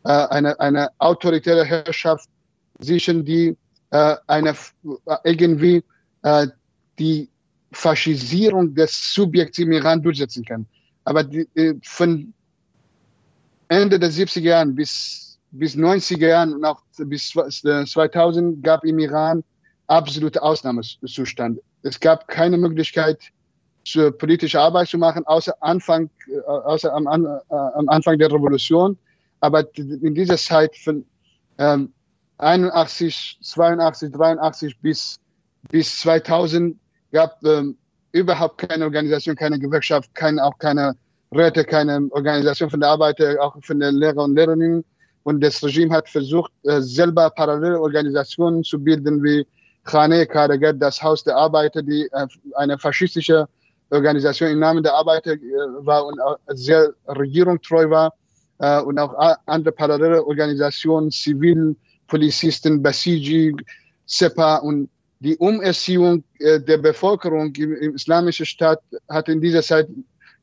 [0.05, 2.29] äh, eine, eine autoritäre Herrschaft
[2.79, 3.57] sichern, die
[3.91, 4.55] äh, eine,
[5.25, 5.83] irgendwie
[6.23, 6.47] äh,
[6.99, 7.29] die
[7.73, 10.67] Faschisierung des Subjekts im Iran durchsetzen kann.
[11.05, 12.33] Aber die, äh, von
[13.69, 19.45] Ende der 70er Jahren bis, bis 90er Jahren und auch bis 2000 gab im Iran
[19.87, 21.61] absolute Ausnahmezustand.
[21.83, 23.21] Es gab keine Möglichkeit,
[24.19, 28.99] politische Arbeit zu machen, außer, Anfang, äh, außer am, äh, am Anfang der Revolution.
[29.41, 31.07] Aber in dieser Zeit von
[31.59, 31.93] ähm,
[32.39, 35.19] 81, 82, 83 bis,
[35.71, 36.77] bis 2000
[37.13, 37.77] gab ähm,
[38.13, 40.97] überhaupt keine Organisation, keine Gewerkschaft, keine, auch keine
[41.33, 44.85] Räte, keine Organisation von der Arbeiter, auch von den Lehrer und Lehrerinnen.
[45.25, 49.47] Und das Regime hat versucht, äh, selber parallele Organisationen zu bilden, wie
[49.85, 53.47] Khane Karagat, das Haus der Arbeiter, die äh, eine faschistische
[53.91, 55.39] Organisation im Namen der Arbeiter äh,
[55.81, 56.19] war und
[56.49, 58.13] sehr regierungstreu war.
[58.85, 59.15] Und auch
[59.47, 63.55] andere parallele Organisationen, Zivilpolizisten, Basiji,
[64.05, 69.89] SEPA und die Umerziehung der Bevölkerung im, im islamischen Staat hat in dieser Zeit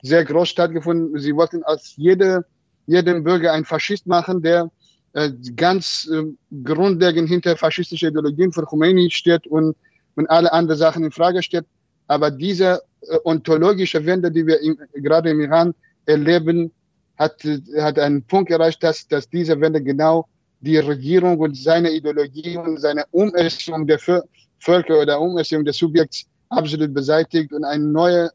[0.01, 1.17] sehr groß stattgefunden.
[1.19, 2.45] Sie wollten als jede,
[2.85, 4.69] jeden Bürger ein Faschist machen, der
[5.15, 6.23] äh, ganz äh,
[6.63, 9.75] grundlegend hinter faschistischen Ideologien von Khomeini steht und,
[10.15, 11.65] und alle anderen Sachen in Frage stellt.
[12.07, 15.73] Aber diese äh, ontologische Wende, die wir im, gerade im Iran
[16.05, 16.71] erleben,
[17.17, 17.41] hat,
[17.77, 20.27] hat einen Punkt erreicht, dass, dass diese Wende genau
[20.65, 23.99] die Regierung und seine Ideologie und seine Umerziehung der
[24.60, 28.30] Völker oder Umerziehung des Subjekts absolut beseitigt und eine neue äh,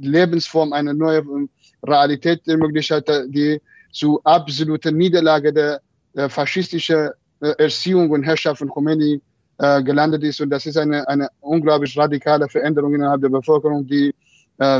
[0.00, 1.46] Lebensform, eine neue äh,
[1.86, 3.60] Realität ermöglicht hat, die
[3.92, 5.80] zu absoluter Niederlage der,
[6.28, 9.20] faschistischen äh, Erziehung und Herrschaft von Khomeini
[9.58, 10.40] äh, gelandet ist.
[10.40, 14.12] Und das ist eine, eine unglaublich radikale Veränderung innerhalb der Bevölkerung, die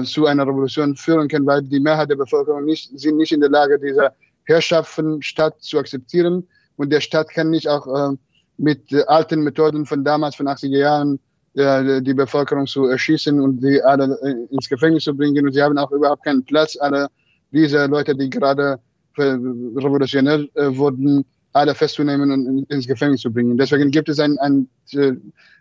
[0.04, 3.48] zu einer Revolution führen kann, weil die Mehrheit der Bevölkerung nicht, sind nicht in der
[3.48, 4.12] Lage, diese
[4.44, 6.46] Herrschaft von Staat zu akzeptieren.
[6.76, 8.16] Und der Staat kann nicht auch äh,
[8.56, 11.18] mit alten Methoden von damals, von 80er Jahren,
[11.52, 15.44] die Bevölkerung zu erschießen und die alle äh, ins Gefängnis zu bringen.
[15.44, 17.08] Und sie haben auch überhaupt keinen Platz, alle
[17.50, 18.78] diese Leute, die gerade
[19.18, 23.58] revolutionär äh, wurden, alle festzunehmen und ins Gefängnis zu bringen.
[23.58, 25.14] Deswegen gibt es ein, ein, äh,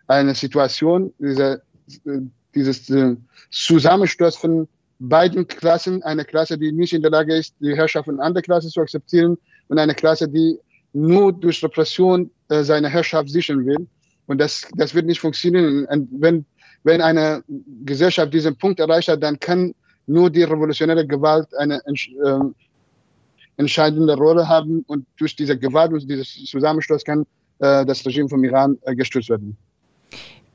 [0.08, 1.64] eine Situation, diese
[2.56, 3.16] dieses äh,
[3.52, 4.68] Zusammensturz von
[5.00, 8.70] beiden Klassen, eine Klasse, die nicht in der Lage ist, die Herrschaft von anderer Klasse
[8.70, 10.58] zu akzeptieren und eine Klasse, die
[10.94, 13.88] nur durch Repression äh, seine Herrschaft sichern will.
[14.28, 15.86] Und das, das wird nicht funktionieren.
[15.86, 16.46] Und wenn,
[16.84, 17.44] wenn eine
[17.86, 19.74] Gesellschaft diesen Punkt erreicht hat, dann kann
[20.08, 22.40] nur die revolutionäre Gewalt eine äh,
[23.58, 27.26] entscheidende Rolle haben und durch diese Gewalt und dieses Zusammenstoß kann
[27.60, 29.56] äh, das Regime vom Iran äh, gestürzt werden.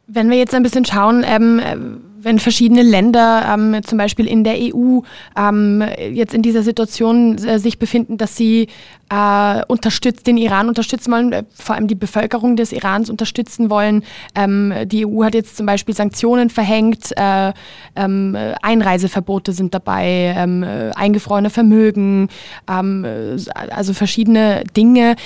[0.06, 4.56] Wenn wir jetzt ein bisschen schauen, ähm, wenn verschiedene Länder, ähm, zum Beispiel in der
[4.58, 5.00] EU,
[5.36, 8.68] ähm, jetzt in dieser Situation äh, sich befinden, dass sie
[9.10, 14.02] äh, unterstützt, den Iran unterstützen wollen, äh, vor allem die Bevölkerung des Irans unterstützen wollen.
[14.34, 17.52] Ähm, die EU hat jetzt zum Beispiel Sanktionen verhängt, äh,
[17.96, 22.28] ähm, Einreiseverbote sind dabei, ähm, eingefrorene Vermögen,
[22.66, 25.16] also verschiedene Dinge.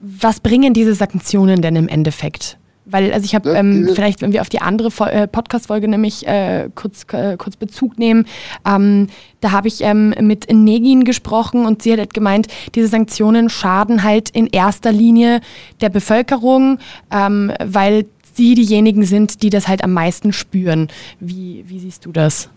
[0.00, 2.57] Was bringen diese Sanktionen denn im Endeffekt?
[2.90, 6.70] Weil, also ich habe ähm, vielleicht, wenn wir auf die andere äh, Podcast-Folge nämlich äh,
[6.74, 8.26] kurz, äh, kurz Bezug nehmen,
[8.66, 9.08] ähm,
[9.40, 14.02] da habe ich ähm, mit Negin gesprochen und sie hat halt gemeint, diese Sanktionen schaden
[14.02, 15.40] halt in erster Linie
[15.80, 16.78] der Bevölkerung,
[17.12, 20.88] ähm, weil sie diejenigen sind, die das halt am meisten spüren.
[21.20, 22.48] Wie, wie siehst du das?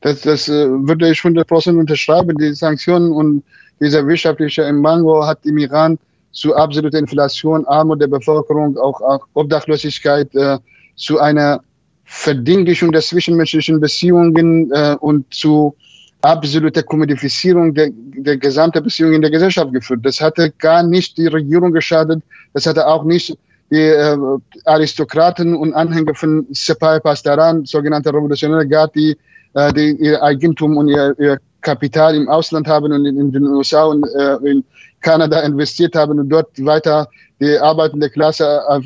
[0.00, 2.36] Das, das äh, würde ich 100% unterschreiben.
[2.38, 3.42] Die Sanktionen und
[3.80, 5.98] dieser wirtschaftliche Embargo hat im Iran
[6.32, 10.58] zu absoluter Inflation, Armut der Bevölkerung, auch, auch Obdachlosigkeit, äh,
[10.96, 11.60] zu einer
[12.04, 15.74] Verdinglichung der zwischenmenschlichen Beziehungen äh, und zu
[16.22, 20.00] absoluter Kommodifizierung der, der gesamten Beziehungen in der Gesellschaft geführt.
[20.02, 23.36] Das hatte gar nicht die Regierung geschadet, das hatte auch nicht
[23.70, 24.18] die äh,
[24.64, 29.16] Aristokraten und Anhänger von Sepay Pastaran, sogenannte Revolutionäre Guard, die,
[29.54, 33.46] äh, die ihr Eigentum und ihr, ihr Kapital im Ausland haben und in, in den
[33.46, 34.64] USA und äh, in
[35.00, 37.08] Kanada investiert haben und dort weiter
[37.40, 38.80] die arbeitende Klasse äh,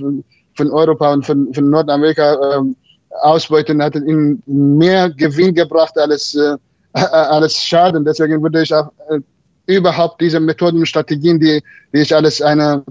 [0.57, 2.75] von Europa und von, von Nordamerika äh,
[3.23, 6.57] ausbeuten, hat ihnen mehr Gewinn gebracht als, äh,
[6.93, 8.05] als Schaden.
[8.05, 9.21] Deswegen würde ich auch äh,
[9.67, 12.85] überhaupt diese Methoden und Strategien, die, die ich als eine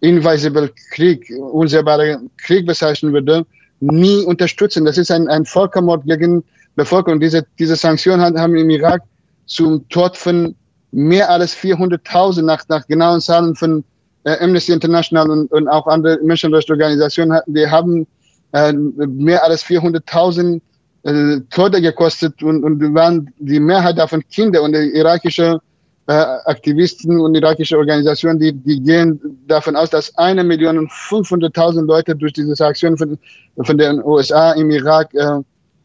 [0.00, 3.46] invisible Krieg, unsehbare Krieg bezeichnen würde,
[3.80, 4.84] nie unterstützen.
[4.84, 6.44] Das ist ein, ein Völkermord gegen
[6.76, 7.20] Bevölkerung.
[7.20, 9.02] Diese, diese Sanktionen haben im Irak
[9.46, 10.54] zum Tod von
[10.92, 13.84] mehr als 400.000 nach, nach genauen Zahlen von
[14.24, 17.40] äh, Amnesty International und, und auch andere Menschenrechtsorganisationen.
[17.46, 18.06] Die haben
[18.52, 20.60] äh, mehr als 400.000
[21.04, 25.58] äh, Tote gekostet und, und waren die Mehrheit davon Kinder und irakische
[26.06, 31.86] äh, Aktivisten und irakische Organisationen, die, die gehen davon aus, dass eine Million und 500.000
[31.86, 33.18] Leute durch diese Aktion von,
[33.62, 35.38] von den USA im Irak äh,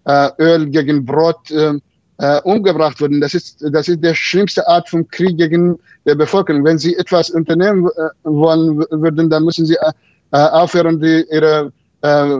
[0.05, 1.73] äh, Öl gegen Brot äh,
[2.19, 3.21] äh, umgebracht wurden.
[3.21, 5.77] Das ist, das ist der schlimmste Art von Krieg gegen
[6.07, 6.63] die Bevölkerung.
[6.63, 9.91] Wenn sie etwas unternehmen äh, wollen würden, dann müssen sie äh,
[10.31, 12.37] äh aufhören, die, ihre äh,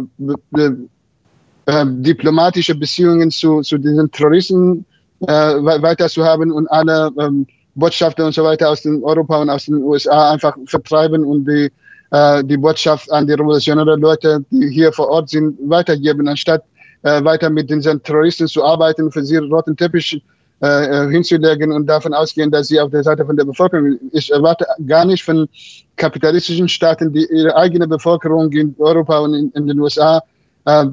[1.67, 4.85] äh, diplomatische Beziehungen zu, zu diesen Terroristen
[5.21, 9.49] äh, weiter zu haben und alle ähm, Botschafter und so weiter aus den Europa und
[9.49, 11.71] aus den USA einfach vertreiben und die,
[12.11, 16.63] äh, die Botschaft an die revolutionären Leute, die hier vor Ort sind, weitergeben, anstatt
[17.03, 20.21] äh, weiter mit den Terroristen zu arbeiten, für sie roten Teppich
[20.59, 23.99] äh, äh, hinzulegen und davon ausgehen, dass sie auf der Seite von der Bevölkerung.
[24.11, 25.47] Ich erwarte gar nicht von
[25.95, 30.23] kapitalistischen Staaten, die ihre eigene Bevölkerung in Europa und in, in den USA
[30.65, 30.85] äh,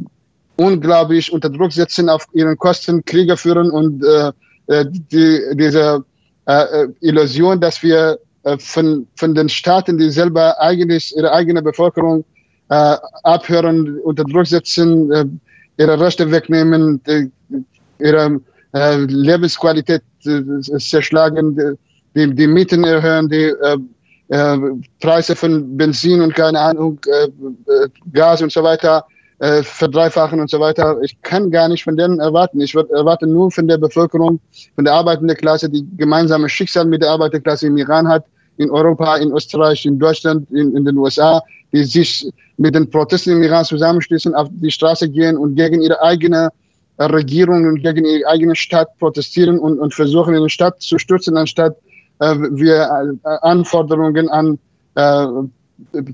[0.57, 4.33] unglaublich unter Druck setzen, auf ihren Kosten Kriege führen und äh,
[4.67, 6.05] äh die, diese
[6.47, 12.25] äh, Illusion, dass wir äh, von, von den Staaten, die selber eigentlich ihre eigene Bevölkerung
[12.69, 15.25] äh, abhören, unter Druck setzen, äh,
[15.77, 17.01] ihre Rechte wegnehmen,
[17.99, 18.41] ihre
[18.75, 21.79] äh, Lebensqualität äh, zerschlagen,
[22.15, 23.77] die, die Mieten erhöhen, die äh,
[24.29, 24.59] äh,
[25.01, 29.05] Preise von Benzin und keine Ahnung, äh, Gas und so weiter
[29.39, 30.97] äh, verdreifachen und so weiter.
[31.03, 32.61] Ich kann gar nicht von denen erwarten.
[32.61, 34.41] Ich erwarte nur von der Bevölkerung,
[34.75, 38.25] von der arbeitenden Klasse, die gemeinsame Schicksal mit der Arbeiterklasse im Iran hat,
[38.57, 43.33] in Europa, in Österreich, in Deutschland, in, in den USA, die sich mit den Protesten
[43.33, 46.51] im Iran zusammenschließen, auf die Straße gehen und gegen ihre eigene
[46.99, 51.77] Regierung und gegen ihre eigene Stadt protestieren und, und versuchen, die Stadt zu stürzen, anstatt
[52.21, 54.59] äh, wir äh, Anforderungen an
[54.95, 55.27] äh,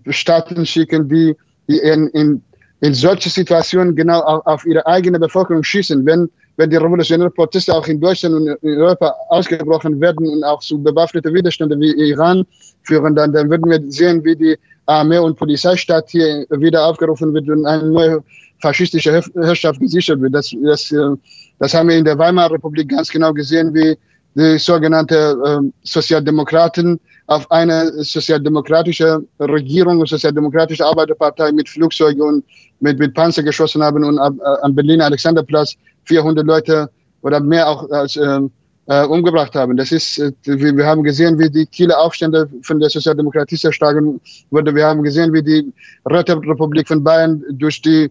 [0.09, 1.37] Staaten schicken, die,
[1.69, 2.43] die in, in,
[2.81, 6.05] in solche Situationen genau auf, auf ihre eigene Bevölkerung schießen.
[6.07, 10.61] Wenn, wenn die revolutionären Proteste auch in Deutschland und in Europa ausgebrochen werden und auch
[10.61, 12.47] zu bewaffneten Widerständen wie Iran
[12.83, 17.49] führen, dann, dann würden wir sehen, wie die Armee und Polizeistaat hier wieder aufgerufen wird
[17.49, 18.25] und eine neue
[18.61, 20.35] faschistische Herrschaft gesichert wird.
[20.35, 21.17] Das, das, äh,
[21.59, 23.97] das haben wir in der Weimarer Republik ganz genau gesehen, wie
[24.35, 32.45] die sogenannte äh, Sozialdemokraten auf eine sozialdemokratische Regierung und sozialdemokratische Arbeiterpartei mit Flugzeugen und
[32.81, 36.91] mit, mit Panzer geschossen haben und ab, äh, am Berliner Alexanderplatz 400 Leute
[37.23, 38.41] oder mehr auch als äh,
[38.87, 39.77] äh, umgebracht haben.
[39.77, 44.21] Das ist, äh, wir, wir haben gesehen, wie die Kieler Aufstände von der Sozialdemokratie zerschlagen
[44.51, 44.75] wurde.
[44.75, 45.73] Wir haben gesehen, wie die
[46.05, 48.11] Räterepublik von Bayern durch die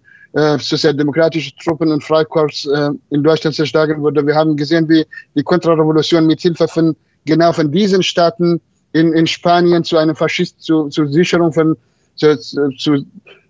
[0.60, 4.26] sozialdemokratische Truppen und Freikorps äh, in Deutschland zerschlagen wurde.
[4.26, 8.62] Wir haben gesehen, wie die Kontrarevolution mit Hilfe von genau von diesen Staaten
[8.94, 11.76] in, in Spanien zu einer Faschist, zu, zur Sicherung von
[12.16, 12.38] zu,
[12.78, 13.06] zu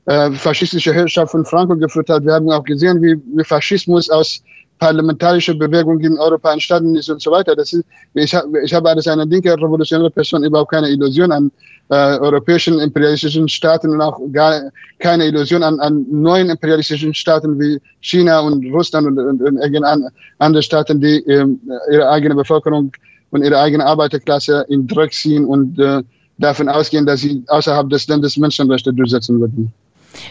[0.05, 2.25] äh, faschistischer Herrschaft von Franco geführt hat.
[2.25, 4.41] Wir haben auch gesehen, wie, wie Faschismus aus
[4.79, 7.55] parlamentarische Bewegung in Europa entstanden ist und so weiter.
[7.55, 11.51] Das ist, ich, hab, ich habe als eine linke revolutionäre Person überhaupt keine Illusion an
[11.89, 17.79] äh, europäischen imperialistischen Staaten und auch gar keine Illusion an, an neuen imperialistischen Staaten wie
[17.99, 21.45] China und Russland und, und, und andere Staaten, die äh,
[21.91, 22.91] ihre eigene Bevölkerung
[23.31, 26.01] und ihre eigene Arbeiterklasse in Dreck ziehen und äh,
[26.37, 29.73] davon ausgehen, dass sie außerhalb des Landes Menschenrechte durchsetzen würden.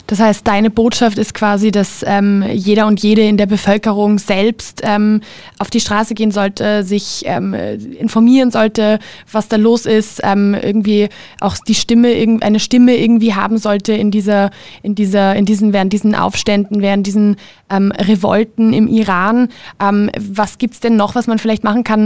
[0.06, 4.80] Das heißt, deine Botschaft ist quasi, dass ähm, jeder und jede in der Bevölkerung selbst
[4.84, 5.20] ähm,
[5.58, 8.98] auf die Straße gehen sollte, sich ähm, informieren sollte,
[9.30, 11.08] was da los ist, ähm, irgendwie
[11.40, 14.50] auch die Stimme, eine Stimme irgendwie haben sollte in dieser,
[14.82, 17.36] in dieser, in diesen, während diesen Aufständen, während diesen
[17.70, 19.48] ähm, Revolten im Iran.
[19.80, 21.98] Ähm, was gibt's denn noch, was man vielleicht machen kann?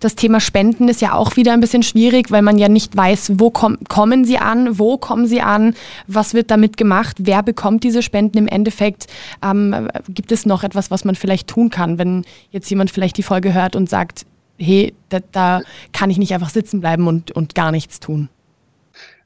[0.00, 3.32] das Thema Spenden ist ja auch wieder ein bisschen schwierig, weil man ja nicht weiß,
[3.36, 5.74] wo komm, kommen sie an, wo kommen sie an,
[6.06, 9.06] was wird damit gemacht, wer bekommt diese Spenden im Endeffekt?
[9.42, 13.22] Ähm, gibt es noch etwas, was man vielleicht tun kann, wenn jetzt jemand vielleicht die
[13.22, 14.24] Folge hört und sagt,
[14.56, 15.60] hey, da, da
[15.92, 18.28] kann ich nicht einfach sitzen bleiben und, und gar nichts tun?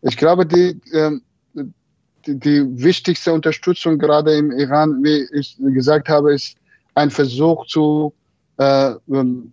[0.03, 1.23] Ich glaube, die, ähm,
[1.55, 6.57] die, die wichtigste Unterstützung gerade im Iran, wie ich gesagt habe, ist
[6.95, 8.13] ein Versuch zu
[8.59, 9.53] äh, ähm,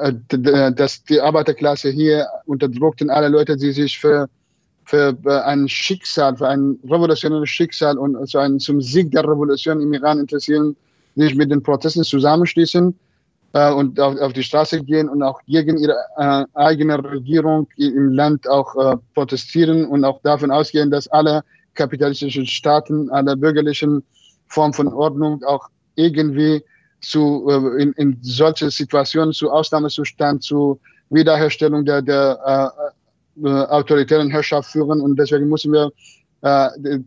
[0.00, 4.28] äh dass die Arbeiterklasse hier unterdrückt und alle Leute, die sich für
[4.88, 9.92] für ein Schicksal, für ein revolutionäres Schicksal und so ein, zum Sieg der Revolution im
[9.92, 10.74] Iran interessieren,
[11.14, 12.98] sich mit den Protesten zusammenschließen
[13.52, 18.12] äh, und auf, auf, die Straße gehen und auch gegen ihre äh, eigene Regierung im
[18.12, 24.02] Land auch äh, protestieren und auch davon ausgehen, dass alle kapitalistischen Staaten, alle bürgerlichen
[24.46, 26.64] Formen von Ordnung auch irgendwie
[27.02, 32.94] zu, äh, in, in solche Situationen zu Ausnahmezustand, zu Wiederherstellung der, der
[33.44, 35.92] äh, autoritären Herrschaft führen und deswegen müssen wir
[36.42, 36.98] äh,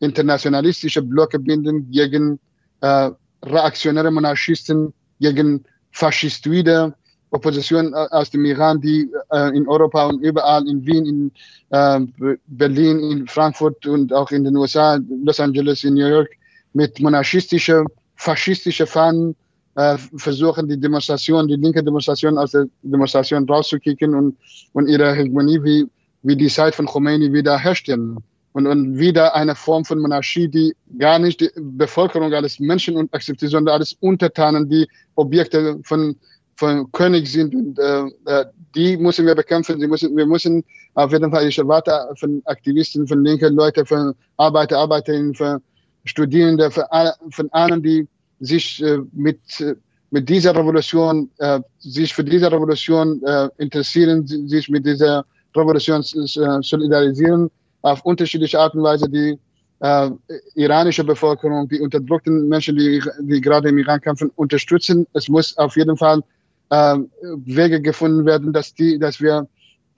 [0.00, 2.38] internationalistische Blöcke binden gegen
[2.80, 3.10] äh,
[3.44, 6.94] reaktionäre Monarchisten, gegen faschistoide
[7.30, 11.32] Opposition äh, aus dem Iran, die äh, in Europa und überall in Wien, in
[11.70, 16.30] äh, Berlin, in Frankfurt und auch in den USA, Los Angeles, in New York
[16.72, 17.86] mit monarchistischen,
[18.16, 19.34] faschistischen Fahnen
[19.76, 24.36] äh, versuchen, die Demonstration, die linke Demonstration aus der Demonstration rauszukicken und,
[24.72, 25.86] und ihre Hegemonie wie,
[26.22, 28.16] wie die Zeit von Khomeini wieder herstellen.
[28.52, 33.12] Und, und wieder eine Form von Monarchie, die gar nicht die Bevölkerung als Menschen und
[33.12, 36.16] akzeptiert, sondern als Untertanen, die Objekte von,
[36.56, 37.54] von König sind.
[37.54, 39.78] Und, äh, äh die müssen wir bekämpfen.
[39.78, 44.14] Sie müssen, wir müssen auf jeden Fall, ich erwarte von Aktivisten, von linken Leuten, von
[44.38, 45.60] Arbeiter, Arbeiterinnen, von
[46.04, 46.84] Studierenden, von,
[47.30, 48.08] von allen, die
[48.40, 49.74] sich äh, mit, äh,
[50.10, 53.20] mit dieser Revolution, äh, sich für diese Revolution
[53.58, 57.50] interessieren, sich mit dieser Revolution solidarisieren,
[57.82, 59.38] auf unterschiedliche Art und Weise die
[59.80, 60.10] äh,
[60.54, 65.06] iranische Bevölkerung, die unterdrückten Menschen, die, die gerade im Iran kämpfen, unterstützen.
[65.12, 66.22] Es muss auf jeden Fall
[66.70, 66.96] äh,
[67.44, 69.46] Wege gefunden werden, dass, die, dass wir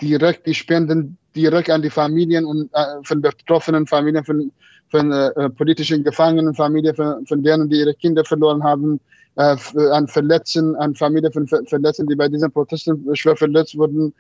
[0.01, 4.51] direkt die Spenden direkt an die Familien und äh, von betroffenen Familien, von
[4.91, 9.01] von äh, politischen Gefangenen, Familien von, von denen, die ihre Kinder verloren haben,
[9.37, 9.57] äh,
[9.91, 14.15] an Verletzten, an Familien von Verletzten, die bei diesen Protesten schwer verletzt wurden,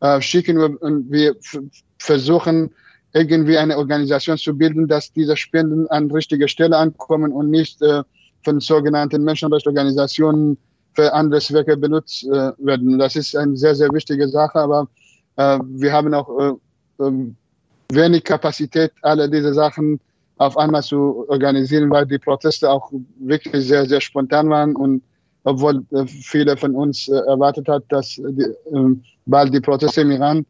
[0.00, 1.36] äh, schicken wir und wir
[1.98, 2.70] versuchen
[3.12, 8.02] irgendwie eine Organisation zu bilden, dass diese Spenden an richtiger Stelle ankommen und nicht äh,
[8.42, 10.58] von sogenannten Menschenrechtsorganisationen
[10.94, 12.98] für andere Zwecke benutzt äh, werden.
[12.98, 14.88] Das ist eine sehr, sehr wichtige Sache, aber
[15.36, 17.36] äh, wir haben auch äh, ähm,
[17.90, 20.00] wenig Kapazität, alle diese Sachen
[20.36, 25.02] auf einmal zu organisieren, weil die Proteste auch wirklich sehr, sehr spontan waren und
[25.44, 30.10] obwohl äh, viele von uns äh, erwartet hat, dass die, äh, bald die Proteste im
[30.10, 30.46] Iran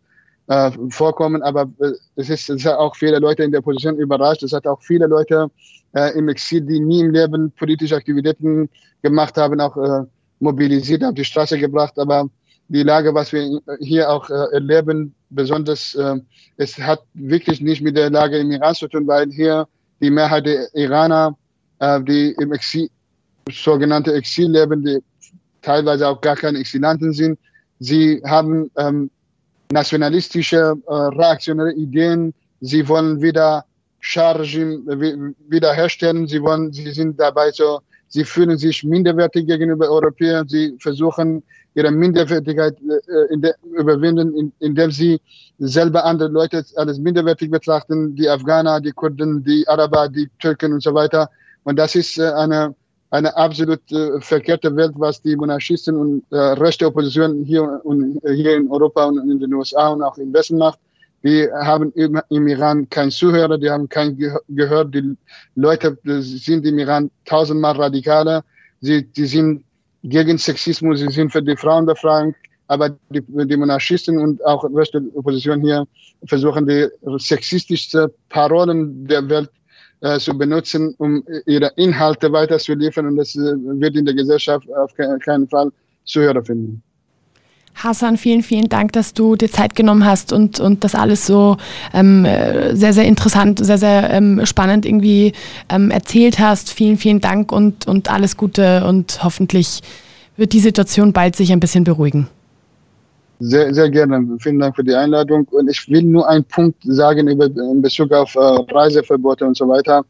[0.46, 4.42] äh, vorkommen, aber äh, es ist, es hat auch viele Leute in der Position überrascht.
[4.42, 5.50] Es hat auch viele Leute
[5.94, 8.68] äh, im Exil, die nie im Leben politische Aktivitäten
[9.02, 10.06] gemacht haben, auch
[10.38, 11.98] mobilisiert, auf die Straße gebracht.
[11.98, 12.28] Aber
[12.68, 15.96] die Lage, was wir hier auch erleben, besonders,
[16.56, 19.66] es hat wirklich nicht mit der Lage im Iran zu tun, weil hier
[20.00, 21.36] die Mehrheit der Iraner,
[21.78, 22.88] äh, die im Exil,
[23.50, 24.98] sogenannte Exil leben, die
[25.62, 27.38] teilweise auch gar keine Exilanten sind.
[27.78, 29.10] Sie haben ähm,
[29.72, 32.34] nationalistische, äh, reaktionäre Ideen.
[32.60, 33.64] Sie wollen wieder
[34.00, 36.26] Schah-Regime wiederherstellen.
[36.28, 37.80] Sie wollen, sie sind dabei so,
[38.14, 40.46] sie fühlen sich minderwertig gegenüber Europäern.
[40.46, 41.42] Sie versuchen,
[41.74, 45.20] ihre Minderwertigkeit äh, in de, überwinden, in, indem sie
[45.58, 50.82] selber andere Leute als minderwertig betrachten, die Afghaner, die Kurden, die Araber, die Türken und
[50.82, 51.28] so weiter.
[51.64, 52.76] Und das ist äh, eine,
[53.10, 58.56] eine absolut äh, verkehrte Welt, was die Monarchisten und äh, rechte Opposition hier, und, hier
[58.56, 60.78] in Europa und in den USA und auch im Westen macht.
[61.24, 64.16] Die haben im, im Iran keinen Zuhörer, die haben kein
[64.48, 64.84] Gehör.
[64.84, 65.16] Die
[65.54, 68.44] Leute sind im Iran tausendmal radikaler.
[68.80, 69.64] Sie, die sind
[70.02, 72.34] gegen Sexismus, sie sind für die Frauenbefreiung,
[72.66, 75.86] aber die, die Monarchisten und auch die rechte Opposition hier
[76.26, 79.50] versuchen die sexistischsten Parolen der Welt
[80.02, 84.92] äh, zu benutzen, um ihre Inhalte weiterzuliefern und das äh, wird in der Gesellschaft auf
[84.94, 85.72] keinen Fall
[86.04, 86.82] Zuhörer finden.
[87.74, 91.56] Hassan, vielen, vielen Dank, dass du dir Zeit genommen hast und, und das alles so
[91.92, 92.26] ähm,
[92.72, 95.32] sehr, sehr interessant, sehr, sehr ähm, spannend irgendwie
[95.68, 96.72] ähm, erzählt hast.
[96.72, 99.80] Vielen, vielen Dank und, und alles Gute und hoffentlich
[100.36, 102.28] wird die Situation bald sich ein bisschen beruhigen.
[103.40, 104.26] Sehr, sehr gerne.
[104.38, 105.46] Vielen Dank für die Einladung.
[105.50, 109.68] Und ich will nur einen Punkt sagen über, in Bezug auf äh, Reiseverbote und so
[109.68, 110.04] weiter.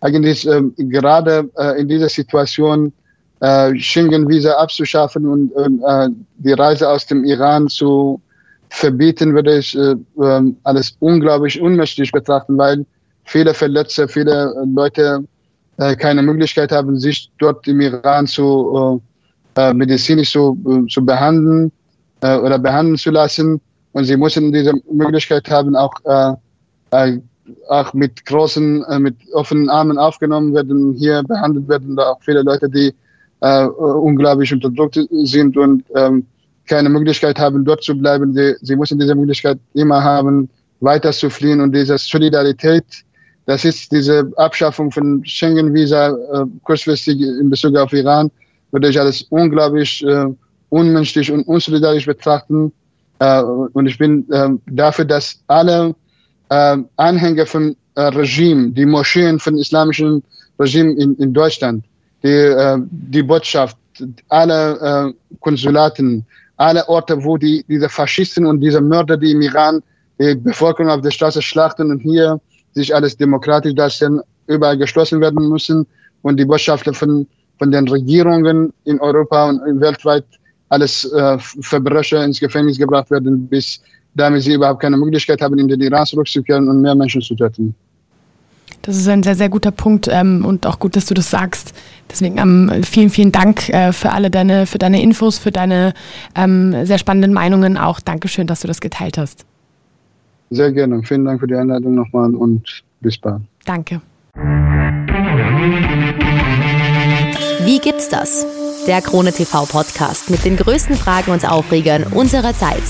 [0.00, 2.92] Eigentlich äh, gerade äh, in dieser Situation
[3.44, 8.18] äh, Schengen-Visa abzuschaffen und äh, die Reise aus dem Iran zu
[8.70, 12.86] verbieten, würde ich äh, ähm, alles unglaublich unmenschlich betrachten, weil
[13.24, 15.24] viele Verletzte, viele Leute
[15.76, 19.02] äh, keine Möglichkeit haben, sich dort im Iran zu
[19.56, 20.56] äh, medizinisch zu,
[20.88, 21.70] zu behandeln
[22.22, 23.60] oder behandeln zu lassen.
[23.92, 25.94] Und sie müssen diese Möglichkeit haben, auch,
[27.68, 31.94] auch mit großen, mit offenen Armen aufgenommen werden, hier behandelt werden.
[31.94, 32.92] Da auch viele Leute, die
[33.40, 36.26] äh, unglaublich unter Druck sind und ähm,
[36.66, 38.32] keine Möglichkeit haben, dort zu bleiben.
[38.34, 40.48] Sie, sie müssen diese Möglichkeit immer haben,
[40.80, 42.84] weiter zu fliehen und diese Solidarität,
[43.46, 48.30] das ist diese Abschaffung von Schengen-Visa äh, kurzfristig in Bezug auf Iran,
[48.70, 50.26] würde ich alles unglaublich äh,
[50.70, 52.72] unmenschlich und unsolidarisch betrachten.
[53.18, 55.94] Äh, und ich bin äh, dafür, dass alle
[56.48, 60.22] äh, Anhänger von äh, Regime, die Moscheen von islamischen
[60.58, 61.84] Regime in, in Deutschland,
[62.24, 63.76] die, äh, die Botschaft,
[64.28, 66.24] alle äh, Konsulaten,
[66.56, 69.82] alle Orte, wo die, diese Faschisten und diese Mörder, die im Iran
[70.18, 72.40] die Bevölkerung auf der Straße schlachten und hier
[72.72, 75.86] sich alles demokratisch darstellen, überall geschlossen werden müssen
[76.22, 77.26] und die Botschaften von,
[77.58, 80.24] von den Regierungen in Europa und weltweit
[80.68, 83.80] alles äh, Verbrecher ins Gefängnis gebracht werden, bis
[84.14, 87.74] damit sie überhaupt keine Möglichkeit haben, in den Iran zurückzukehren und mehr Menschen zu töten.
[88.82, 91.72] Das ist ein sehr, sehr guter Punkt ähm, und auch gut, dass du das sagst.
[92.10, 95.94] Deswegen ähm, vielen, vielen Dank äh, für alle deine, für deine Infos, für deine
[96.34, 98.00] ähm, sehr spannenden Meinungen auch.
[98.00, 99.44] Dankeschön, dass du das geteilt hast.
[100.50, 101.02] Sehr gerne.
[101.02, 103.42] Vielen Dank für die Einladung nochmal und bis bald.
[103.64, 104.00] Danke.
[107.64, 108.46] Wie gibt's das?
[108.86, 112.82] Der Krone TV Podcast mit den größten Fragen und Aufregern unserer Zeit.